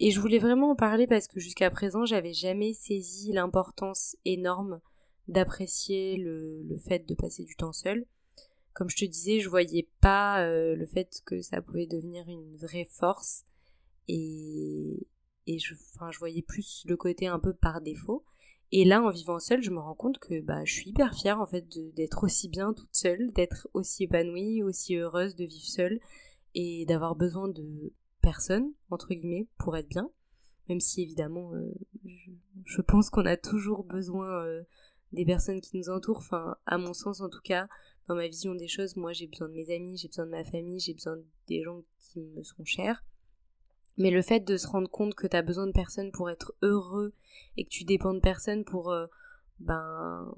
Et 0.00 0.10
je 0.10 0.20
voulais 0.20 0.38
vraiment 0.38 0.70
en 0.70 0.76
parler 0.76 1.06
parce 1.06 1.26
que 1.26 1.40
jusqu'à 1.40 1.70
présent, 1.70 2.04
j'avais 2.04 2.32
jamais 2.32 2.72
saisi 2.72 3.32
l'importance 3.32 4.16
énorme 4.24 4.80
d'apprécier 5.26 6.16
le, 6.16 6.62
le, 6.62 6.78
fait 6.78 7.06
de 7.06 7.14
passer 7.14 7.44
du 7.44 7.56
temps 7.56 7.72
seul. 7.72 8.06
Comme 8.74 8.88
je 8.88 8.96
te 8.96 9.04
disais, 9.04 9.40
je 9.40 9.48
voyais 9.48 9.88
pas 10.00 10.42
euh, 10.42 10.76
le 10.76 10.86
fait 10.86 11.20
que 11.26 11.42
ça 11.42 11.60
pouvait 11.60 11.86
devenir 11.86 12.28
une 12.28 12.56
vraie 12.56 12.88
force 12.88 13.44
et, 14.06 15.06
et 15.46 15.58
je, 15.58 15.74
enfin, 15.94 16.10
je 16.12 16.18
voyais 16.18 16.42
plus 16.42 16.84
le 16.86 16.96
côté 16.96 17.26
un 17.26 17.38
peu 17.38 17.52
par 17.52 17.80
défaut. 17.80 18.24
Et 18.70 18.84
là, 18.84 19.02
en 19.02 19.10
vivant 19.10 19.38
seule, 19.38 19.62
je 19.62 19.70
me 19.70 19.78
rends 19.78 19.94
compte 19.94 20.18
que 20.18 20.40
bah, 20.40 20.64
je 20.64 20.72
suis 20.72 20.90
hyper 20.90 21.14
fière 21.14 21.40
en 21.40 21.46
fait 21.46 21.66
d'être 21.94 22.24
aussi 22.24 22.48
bien 22.48 22.74
toute 22.74 22.94
seule, 22.94 23.32
d'être 23.32 23.68
aussi 23.72 24.04
épanouie, 24.04 24.62
aussi 24.62 24.96
heureuse 24.96 25.36
de 25.36 25.44
vivre 25.44 25.66
seule 25.66 26.00
et 26.54 26.84
d'avoir 26.86 27.16
besoin 27.16 27.48
de 27.48 27.92
personne 28.20 28.72
entre 28.90 29.14
guillemets 29.14 29.48
pour 29.58 29.76
être 29.76 29.88
bien. 29.88 30.10
Même 30.68 30.80
si 30.80 31.02
évidemment, 31.02 31.54
euh, 31.54 31.72
je, 32.66 32.82
pense 32.82 33.08
qu'on 33.08 33.24
a 33.24 33.38
toujours 33.38 33.84
besoin 33.84 34.44
euh, 34.44 34.62
des 35.12 35.24
personnes 35.24 35.62
qui 35.62 35.78
nous 35.78 35.88
entourent. 35.88 36.18
Enfin, 36.18 36.56
à 36.66 36.76
mon 36.76 36.92
sens 36.92 37.22
en 37.22 37.30
tout 37.30 37.40
cas, 37.42 37.68
dans 38.06 38.14
ma 38.14 38.28
vision 38.28 38.54
des 38.54 38.68
choses, 38.68 38.96
moi 38.96 39.14
j'ai 39.14 39.28
besoin 39.28 39.48
de 39.48 39.54
mes 39.54 39.74
amis, 39.74 39.96
j'ai 39.96 40.08
besoin 40.08 40.26
de 40.26 40.30
ma 40.30 40.44
famille, 40.44 40.78
j'ai 40.78 40.92
besoin 40.92 41.16
des 41.46 41.62
gens 41.62 41.82
qui 41.98 42.20
me 42.20 42.42
sont 42.42 42.64
chers. 42.66 43.02
Mais 43.98 44.10
le 44.10 44.22
fait 44.22 44.40
de 44.40 44.56
se 44.56 44.68
rendre 44.68 44.88
compte 44.88 45.16
que 45.16 45.26
tu 45.26 45.36
as 45.36 45.42
besoin 45.42 45.66
de 45.66 45.72
personne 45.72 46.12
pour 46.12 46.30
être 46.30 46.54
heureux 46.62 47.12
et 47.56 47.64
que 47.64 47.68
tu 47.68 47.84
dépends 47.84 48.14
de 48.14 48.20
personne 48.20 48.64
pour 48.64 48.92
euh, 48.92 49.06
ben 49.58 50.32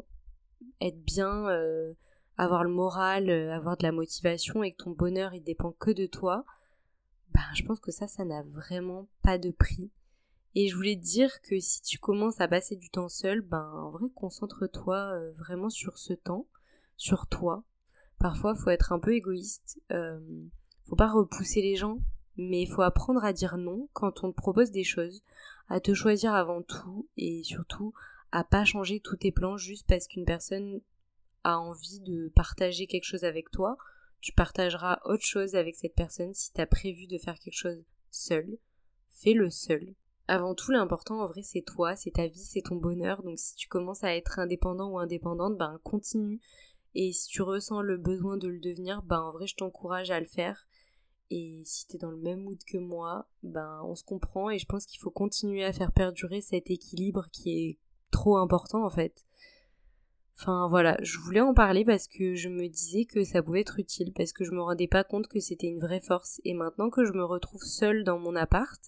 être 0.81 1.03
bien, 1.05 1.47
euh, 1.51 1.93
avoir 2.39 2.65
le 2.65 2.71
moral, 2.71 3.29
euh, 3.29 3.53
avoir 3.53 3.77
de 3.77 3.83
la 3.83 3.93
motivation 3.93 4.63
et 4.63 4.73
que 4.73 4.83
ton 4.83 4.93
bonheur 4.93 5.35
il 5.35 5.43
dépend 5.43 5.73
que 5.73 5.91
de 5.91 6.07
toi, 6.07 6.45
je 7.55 7.63
pense 7.65 7.81
que 7.81 7.91
ça, 7.91 8.09
ça 8.09 8.25
n'a 8.25 8.43
vraiment 8.43 9.09
pas 9.23 9.37
de 9.37 9.51
prix. 9.51 9.91
Et 10.55 10.69
je 10.69 10.75
voulais 10.75 10.97
te 10.97 11.03
dire 11.03 11.41
que 11.43 11.61
si 11.61 11.83
tu 11.83 11.99
commences 11.99 12.41
à 12.41 12.49
passer 12.49 12.77
du 12.77 12.91
temps 12.91 13.09
seul, 13.09 13.41
ben 13.43 13.71
en 13.75 13.91
vrai 13.91 14.07
concentre-toi 14.15 15.19
vraiment 15.37 15.69
sur 15.69 15.99
ce 15.99 16.13
temps, 16.13 16.47
sur 16.97 17.27
toi. 17.27 17.65
Parfois 18.19 18.55
faut 18.55 18.71
être 18.71 18.93
un 18.93 18.99
peu 18.99 19.15
égoïste, 19.15 19.81
faut 20.85 20.97
pas 20.97 21.11
repousser 21.11 21.63
les 21.63 21.77
gens, 21.77 21.99
mais 22.37 22.63
il 22.63 22.67
faut 22.67 22.83
apprendre 22.83 23.25
à 23.25 23.33
dire 23.33 23.57
non 23.57 23.89
quand 23.93 24.25
on 24.25 24.33
te 24.33 24.37
propose 24.37 24.71
des 24.71 24.85
choses, 24.85 25.23
à 25.69 25.81
te 25.81 25.95
choisir 25.95 26.35
avant 26.35 26.63
tout 26.63 27.09
et 27.17 27.43
surtout 27.45 27.93
à 28.33 28.45
pas 28.45 28.65
changer 28.65 29.01
tous 29.01 29.17
tes 29.17 29.33
plans 29.33 29.57
juste 29.57 29.87
parce 29.89 30.07
qu'une 30.07 30.25
personne 30.25 30.81
a 31.45 31.59
envie 31.59 32.01
de 32.01 32.29
partager 32.35 32.87
quelque 32.87 33.05
chose 33.05 33.25
avec 33.25 33.51
toi. 33.51 33.77
Tu 34.21 34.33
partageras 34.33 35.01
autre 35.05 35.25
chose 35.25 35.55
avec 35.55 35.77
cette 35.77 35.95
personne 35.95 36.35
si 36.35 36.53
tu 36.53 36.61
as 36.61 36.67
prévu 36.67 37.07
de 37.07 37.19
faire 37.19 37.39
quelque 37.39 37.57
chose 37.57 37.83
seul. 38.11 38.59
Fais-le 39.11 39.51
seul 39.51 39.95
avant 40.31 40.55
tout, 40.55 40.71
l'important 40.71 41.23
en 41.23 41.27
vrai, 41.27 41.43
c'est 41.43 41.63
toi, 41.63 41.97
c'est 41.97 42.13
ta 42.13 42.29
vie, 42.29 42.39
c'est 42.39 42.63
ton 42.63 42.77
bonheur. 42.77 43.25
Donc 43.25 43.37
si 43.41 43.57
tu 43.57 43.67
commences 43.67 44.05
à 44.05 44.15
être 44.15 44.39
indépendant 44.39 44.91
ou 44.91 44.99
indépendante, 45.01 45.59
ben 45.59 45.81
continue. 45.83 46.41
Et 46.95 47.13
si 47.13 47.27
tu 47.27 47.43
ressens 47.43 47.83
le 47.83 47.97
besoin 47.97 48.37
de 48.37 48.47
le 48.47 48.61
devenir, 48.61 49.03
ben 49.03 49.19
en 49.19 49.33
vrai, 49.33 49.49
je 49.49 49.57
t'encourage 49.57 50.13
à 50.13 50.21
le 50.21 50.27
faire. 50.27 50.69
Et 51.31 51.63
si 51.65 51.87
t'es 51.87 51.99
dans 51.99 52.11
le 52.11 52.17
même 52.17 52.43
mood 52.43 52.59
que 52.65 52.79
moi, 52.79 53.29
ben 53.43 53.83
on 53.85 53.95
se 53.95 54.03
comprend 54.03 54.51
et 54.51 54.59
je 54.59 54.67
pense 54.67 54.85
qu'il 54.85 55.01
faut 55.01 55.11
continuer 55.11 55.65
à 55.65 55.73
faire 55.73 55.93
perdurer 55.93 56.41
cet 56.41 56.71
équilibre 56.71 57.29
qui 57.31 57.59
est 57.59 57.79
trop 58.11 58.37
important 58.37 58.85
en 58.85 58.91
fait. 58.91 59.25
Enfin 60.41 60.69
voilà, 60.69 60.97
je 61.03 61.19
voulais 61.19 61.41
en 61.41 61.53
parler 61.53 61.85
parce 61.85 62.09
que 62.09 62.35
je 62.35 62.49
me 62.49 62.67
disais 62.67 63.05
que 63.05 63.25
ça 63.25 63.43
pouvait 63.43 63.61
être 63.61 63.79
utile, 63.79 64.11
parce 64.15 64.33
que 64.33 64.43
je 64.43 64.53
me 64.53 64.63
rendais 64.63 64.89
pas 64.89 65.05
compte 65.05 65.29
que 65.29 65.39
c'était 65.39 65.67
une 65.67 65.81
vraie 65.81 66.01
force. 66.01 66.41
Et 66.45 66.55
maintenant 66.55 66.89
que 66.89 67.05
je 67.05 67.13
me 67.13 67.25
retrouve 67.25 67.63
seule 67.63 68.05
dans 68.05 68.19
mon 68.19 68.35
appart, 68.35 68.81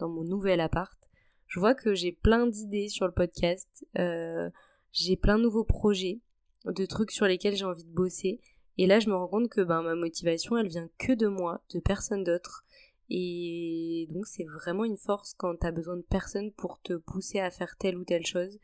dans 0.00 0.08
mon 0.08 0.24
nouvel 0.24 0.60
appart, 0.60 0.98
je 1.46 1.60
vois 1.60 1.74
que 1.76 1.94
j'ai 1.94 2.10
plein 2.10 2.48
d'idées 2.48 2.88
sur 2.88 3.06
le 3.06 3.12
podcast, 3.12 3.86
euh, 3.98 4.50
j'ai 4.92 5.16
plein 5.16 5.38
de 5.38 5.44
nouveaux 5.44 5.64
projets, 5.64 6.18
de 6.64 6.84
trucs 6.86 7.12
sur 7.12 7.26
lesquels 7.26 7.54
j'ai 7.54 7.64
envie 7.64 7.84
de 7.84 7.94
bosser. 7.94 8.40
Et 8.80 8.86
là, 8.86 8.98
je 8.98 9.10
me 9.10 9.14
rends 9.14 9.28
compte 9.28 9.50
que 9.50 9.60
ben, 9.60 9.82
ma 9.82 9.94
motivation, 9.94 10.56
elle 10.56 10.68
vient 10.68 10.88
que 10.96 11.12
de 11.12 11.26
moi, 11.26 11.60
de 11.74 11.80
personne 11.80 12.24
d'autre. 12.24 12.64
Et 13.10 14.08
donc, 14.08 14.26
c'est 14.26 14.44
vraiment 14.44 14.86
une 14.86 14.96
force 14.96 15.34
quand 15.34 15.54
t'as 15.54 15.70
besoin 15.70 15.98
de 15.98 16.02
personne 16.08 16.50
pour 16.50 16.80
te 16.80 16.94
pousser 16.94 17.40
à 17.40 17.50
faire 17.50 17.76
telle 17.76 17.98
ou 17.98 18.06
telle 18.06 18.24
chose. 18.24 18.58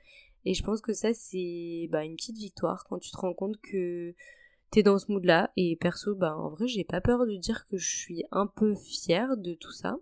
Et 0.46 0.54
je 0.54 0.62
pense 0.62 0.80
que 0.80 0.94
ça, 0.94 1.12
c'est 1.12 1.86
bah, 1.90 2.02
une 2.02 2.16
petite 2.16 2.38
victoire 2.38 2.84
quand 2.84 2.98
tu 2.98 3.10
te 3.10 3.16
rends 3.18 3.34
compte 3.34 3.60
que 3.60 4.14
t'es 4.70 4.82
dans 4.82 4.98
ce 4.98 5.12
mood-là. 5.12 5.52
Et 5.58 5.76
perso, 5.76 6.14
bah, 6.14 6.34
en 6.34 6.48
vrai, 6.48 6.66
j'ai 6.66 6.84
pas 6.84 7.02
peur 7.02 7.26
de 7.26 7.36
dire 7.36 7.66
que 7.66 7.76
je 7.76 7.94
suis 7.98 8.24
un 8.30 8.46
peu 8.46 8.74
fière 8.74 9.36
de 9.36 9.52
tout 9.52 9.72
ça. 9.72 9.98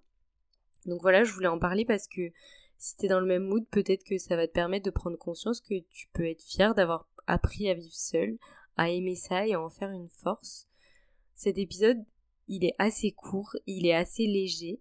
Donc 0.86 1.02
voilà, 1.02 1.24
je 1.24 1.32
voulais 1.32 1.48
en 1.48 1.58
parler 1.58 1.84
parce 1.84 2.06
que 2.06 2.30
si 2.78 2.96
t'es 2.96 3.08
dans 3.08 3.18
le 3.18 3.26
même 3.26 3.48
mood, 3.48 3.66
peut-être 3.68 4.04
que 4.04 4.18
ça 4.18 4.36
va 4.36 4.46
te 4.46 4.52
permettre 4.52 4.84
de 4.84 4.92
prendre 4.92 5.18
conscience 5.18 5.60
que 5.60 5.80
tu 5.90 6.06
peux 6.12 6.28
être 6.28 6.44
fier 6.44 6.72
d'avoir 6.76 7.08
appris 7.26 7.68
à 7.68 7.74
vivre 7.74 7.92
seul, 7.92 8.38
à 8.76 8.90
aimer 8.90 9.14
ça 9.14 9.46
et 9.46 9.54
à 9.54 9.60
en 9.60 9.70
faire 9.70 9.90
une 9.90 10.08
force. 10.08 10.68
Cet 11.34 11.58
épisode, 11.58 12.04
il 12.48 12.64
est 12.64 12.74
assez 12.78 13.12
court, 13.12 13.56
il 13.66 13.86
est 13.86 13.94
assez 13.94 14.26
léger. 14.26 14.80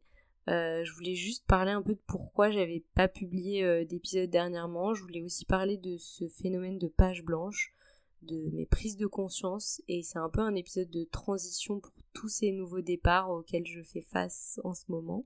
Euh, 0.50 0.84
je 0.84 0.94
voulais 0.94 1.16
juste 1.16 1.46
parler 1.48 1.72
un 1.72 1.82
peu 1.82 1.94
de 1.94 2.02
pourquoi 2.06 2.52
j'avais 2.52 2.84
pas 2.96 3.08
publié 3.08 3.64
euh, 3.64 3.86
d'épisode 3.86 4.30
dernièrement. 4.30 4.94
Je 4.94 5.02
voulais 5.02 5.22
aussi 5.22 5.46
parler 5.46 5.78
de 5.78 5.98
ce 5.98 6.28
phénomène 6.28 6.78
de 6.78 6.88
page 6.88 7.24
blanche, 7.24 7.74
de 8.22 8.50
mes 8.52 8.66
prises 8.66 8.98
de 8.98 9.08
conscience, 9.08 9.82
et 9.88 10.04
c'est 10.04 10.20
un 10.20 10.30
peu 10.30 10.42
un 10.42 10.56
épisode 10.56 10.90
de 10.90 11.06
transition 11.06 11.80
pour 11.80 11.94
tous 12.14 12.28
ces 12.28 12.52
nouveaux 12.52 12.82
départs 12.82 13.30
auxquels 13.30 13.66
je 13.66 13.82
fais 13.82 14.02
face 14.02 14.60
en 14.64 14.74
ce 14.74 14.84
moment. 14.90 15.26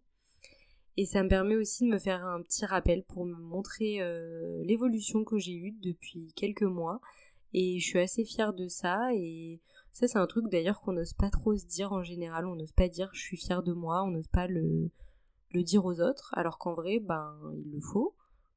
Et 0.98 1.06
ça 1.06 1.24
me 1.24 1.30
permet 1.30 1.56
aussi 1.56 1.84
de 1.84 1.90
me 1.90 2.00
faire 2.00 2.26
un 2.26 2.42
petit 2.42 2.66
rappel 2.66 3.04
pour 3.04 3.26
me 3.26 3.36
montrer 3.36 4.02
euh, 4.02 4.64
l'évolution 4.64 5.24
que 5.24 5.38
j'ai 5.38 5.54
eue 5.54 5.72
depuis 5.72 6.34
quelques 6.36 6.64
mois. 6.64 7.00
Et 7.54 7.80
je 7.80 7.86
suis 7.86 8.00
assez 8.00 8.26
fière 8.26 8.54
de 8.54 8.68
ça. 8.68 9.14
Et 9.14 9.62
ça, 9.94 10.08
c'est 10.08 10.18
un 10.18 10.28
truc 10.28 10.50
d'ailleurs 10.50 10.82
qu'on 10.82 10.94
n'ose 10.94 11.14
pas 11.14 11.30
trop 11.30 11.56
se 11.56 11.66
dire 11.66 11.94
en 11.94 12.04
général. 12.04 12.46
On 12.46 12.56
n'ose 12.56 12.72
pas 12.72 12.90
dire 12.90 13.10
je 13.14 13.22
suis 13.22 13.38
fière 13.38 13.64
de 13.64 13.74
moi. 13.74 14.04
On 14.04 14.12
n'ose 14.12 14.28
pas 14.28 14.48
le, 14.48 14.92
dire 15.54 15.86
aux 15.86 16.02
autres. 16.02 16.34
Alors 16.36 16.58
qu'en 16.58 16.74
vrai, 16.74 17.00
ben, 17.00 17.36
il 17.56 17.72
le 17.72 17.82
faut, 17.82 18.16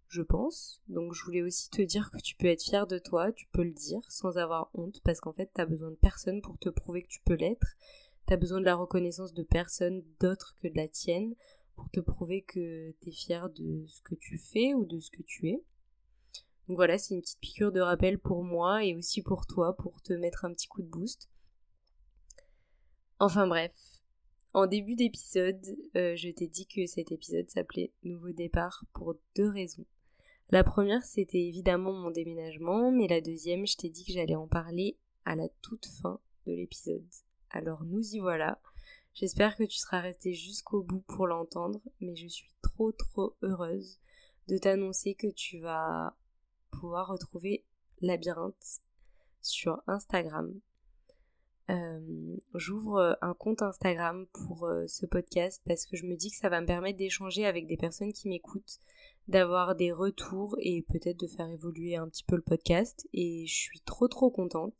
je 0.08 0.22
pense. 0.22 0.82
Donc 0.88 1.14
je 1.14 1.24
voulais 1.24 1.42
aussi 1.42 1.70
te 1.70 1.82
dire 1.82 2.10
que 2.10 2.20
tu 2.20 2.36
peux 2.36 2.48
être 2.48 2.62
fière 2.62 2.86
de 2.86 2.98
toi. 2.98 3.32
Tu 3.32 3.46
peux 3.52 3.64
le 3.64 3.72
dire 3.72 4.02
sans 4.08 4.36
avoir 4.36 4.70
honte. 4.74 5.00
Parce 5.04 5.20
qu'en 5.20 5.32
fait, 5.32 5.50
t'as 5.54 5.66
besoin 5.66 5.90
de 5.90 5.96
personne 5.96 6.42
pour 6.42 6.58
te 6.58 6.68
prouver 6.68 7.02
que 7.02 7.08
tu 7.08 7.20
peux 7.24 7.34
l'être. 7.34 7.76
T'as 8.26 8.36
besoin 8.36 8.60
de 8.60 8.66
la 8.66 8.76
reconnaissance 8.76 9.32
de 9.32 9.42
personne 9.42 10.04
d'autre 10.20 10.56
que 10.62 10.68
de 10.68 10.76
la 10.76 10.88
tienne 10.88 11.34
pour 11.74 11.90
te 11.90 12.00
prouver 12.00 12.42
que 12.42 12.92
tu 13.00 13.08
es 13.08 13.12
fier 13.12 13.48
de 13.48 13.86
ce 13.86 14.02
que 14.02 14.14
tu 14.14 14.36
fais 14.36 14.74
ou 14.74 14.84
de 14.84 15.00
ce 15.00 15.10
que 15.10 15.22
tu 15.22 15.48
es. 15.48 15.64
Donc 16.70 16.76
voilà, 16.76 16.98
c'est 16.98 17.14
une 17.14 17.20
petite 17.20 17.40
piqûre 17.40 17.72
de 17.72 17.80
rappel 17.80 18.20
pour 18.20 18.44
moi 18.44 18.84
et 18.84 18.94
aussi 18.94 19.22
pour 19.22 19.44
toi 19.44 19.76
pour 19.76 20.00
te 20.02 20.12
mettre 20.12 20.44
un 20.44 20.52
petit 20.52 20.68
coup 20.68 20.82
de 20.82 20.86
boost. 20.86 21.28
Enfin 23.18 23.48
bref, 23.48 23.72
en 24.52 24.68
début 24.68 24.94
d'épisode, 24.94 25.60
euh, 25.96 26.14
je 26.14 26.28
t'ai 26.28 26.46
dit 26.46 26.68
que 26.68 26.86
cet 26.86 27.10
épisode 27.10 27.50
s'appelait 27.50 27.92
Nouveau 28.04 28.30
départ 28.30 28.84
pour 28.92 29.16
deux 29.34 29.48
raisons. 29.48 29.84
La 30.50 30.62
première, 30.62 31.02
c'était 31.02 31.42
évidemment 31.42 31.92
mon 31.92 32.12
déménagement, 32.12 32.92
mais 32.92 33.08
la 33.08 33.20
deuxième, 33.20 33.66
je 33.66 33.76
t'ai 33.76 33.90
dit 33.90 34.04
que 34.04 34.12
j'allais 34.12 34.36
en 34.36 34.46
parler 34.46 34.96
à 35.24 35.34
la 35.34 35.48
toute 35.62 35.86
fin 35.86 36.20
de 36.46 36.52
l'épisode. 36.52 37.02
Alors 37.50 37.82
nous 37.82 38.14
y 38.14 38.20
voilà. 38.20 38.62
J'espère 39.12 39.56
que 39.56 39.64
tu 39.64 39.76
seras 39.76 40.02
resté 40.02 40.34
jusqu'au 40.34 40.84
bout 40.84 41.02
pour 41.08 41.26
l'entendre, 41.26 41.80
mais 42.00 42.14
je 42.14 42.28
suis 42.28 42.54
trop 42.62 42.92
trop 42.92 43.34
heureuse 43.42 43.98
de 44.46 44.56
t'annoncer 44.56 45.16
que 45.16 45.26
tu 45.26 45.58
vas 45.58 46.14
pouvoir 46.80 47.08
retrouver 47.08 47.64
Labyrinthe 48.00 48.80
sur 49.42 49.82
Instagram. 49.86 50.58
Euh, 51.70 52.36
j'ouvre 52.54 53.16
un 53.20 53.34
compte 53.34 53.62
Instagram 53.62 54.26
pour 54.32 54.66
euh, 54.66 54.86
ce 54.88 55.06
podcast 55.06 55.62
parce 55.66 55.86
que 55.86 55.96
je 55.96 56.04
me 56.04 56.16
dis 56.16 56.30
que 56.30 56.36
ça 56.36 56.48
va 56.48 56.60
me 56.60 56.66
permettre 56.66 56.98
d'échanger 56.98 57.46
avec 57.46 57.68
des 57.68 57.76
personnes 57.76 58.12
qui 58.12 58.28
m'écoutent, 58.28 58.80
d'avoir 59.28 59.76
des 59.76 59.92
retours 59.92 60.56
et 60.58 60.82
peut-être 60.82 61.20
de 61.20 61.28
faire 61.28 61.48
évoluer 61.48 61.94
un 61.94 62.08
petit 62.08 62.24
peu 62.24 62.34
le 62.34 62.42
podcast. 62.42 63.06
Et 63.12 63.46
je 63.46 63.54
suis 63.54 63.80
trop 63.80 64.08
trop 64.08 64.30
contente. 64.30 64.74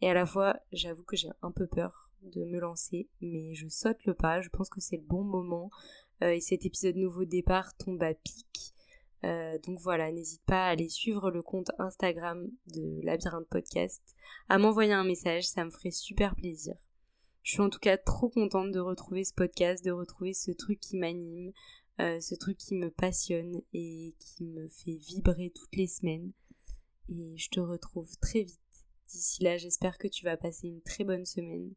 Et 0.00 0.08
à 0.08 0.14
la 0.14 0.24
fois, 0.24 0.56
j'avoue 0.72 1.04
que 1.04 1.16
j'ai 1.16 1.28
un 1.42 1.50
peu 1.50 1.66
peur 1.66 2.10
de 2.22 2.44
me 2.44 2.60
lancer, 2.60 3.08
mais 3.20 3.52
je 3.54 3.68
saute 3.68 4.04
le 4.04 4.14
pas, 4.14 4.40
je 4.40 4.48
pense 4.48 4.70
que 4.70 4.80
c'est 4.80 4.96
le 4.96 5.02
bon 5.02 5.24
moment. 5.24 5.70
Euh, 6.22 6.30
et 6.30 6.40
cet 6.40 6.64
épisode 6.64 6.96
nouveau 6.96 7.24
départ 7.24 7.76
tombe 7.76 8.02
à 8.02 8.14
pic. 8.14 8.74
Euh, 9.24 9.58
donc 9.58 9.78
voilà, 9.80 10.10
n'hésite 10.10 10.42
pas 10.46 10.66
à 10.66 10.70
aller 10.70 10.88
suivre 10.88 11.30
le 11.30 11.42
compte 11.42 11.70
Instagram 11.78 12.48
de 12.74 13.00
Labyrinthe 13.02 13.48
Podcast, 13.48 14.02
à 14.48 14.58
m'envoyer 14.58 14.92
un 14.92 15.04
message, 15.04 15.46
ça 15.46 15.64
me 15.64 15.70
ferait 15.70 15.90
super 15.90 16.34
plaisir. 16.34 16.74
Je 17.42 17.52
suis 17.52 17.60
en 17.60 17.70
tout 17.70 17.78
cas 17.78 17.96
trop 17.96 18.28
contente 18.28 18.70
de 18.72 18.80
retrouver 18.80 19.24
ce 19.24 19.34
podcast, 19.34 19.84
de 19.84 19.90
retrouver 19.90 20.32
ce 20.32 20.52
truc 20.52 20.80
qui 20.80 20.96
m'anime, 20.96 21.52
euh, 22.00 22.20
ce 22.20 22.34
truc 22.34 22.56
qui 22.56 22.74
me 22.74 22.90
passionne 22.90 23.60
et 23.72 24.14
qui 24.18 24.44
me 24.44 24.68
fait 24.68 24.96
vibrer 24.96 25.52
toutes 25.54 25.76
les 25.76 25.88
semaines. 25.88 26.32
Et 27.08 27.36
je 27.36 27.48
te 27.50 27.60
retrouve 27.60 28.16
très 28.18 28.42
vite. 28.42 28.60
D'ici 29.08 29.42
là, 29.42 29.56
j'espère 29.56 29.98
que 29.98 30.08
tu 30.08 30.24
vas 30.24 30.36
passer 30.36 30.68
une 30.68 30.82
très 30.82 31.04
bonne 31.04 31.26
semaine 31.26 31.74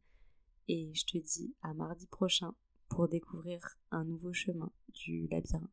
et 0.68 0.92
je 0.94 1.06
te 1.06 1.18
dis 1.18 1.54
à 1.62 1.74
mardi 1.74 2.08
prochain 2.08 2.56
pour 2.88 3.08
découvrir 3.08 3.60
un 3.92 4.06
nouveau 4.06 4.34
chemin 4.34 4.72
du 4.94 5.28
labyrinthe. 5.28 5.70